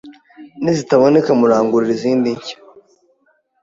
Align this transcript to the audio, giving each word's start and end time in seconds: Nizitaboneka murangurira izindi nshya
Nizitaboneka 0.63 1.29
murangurira 1.39 1.91
izindi 1.97 2.27
nshya 2.37 2.57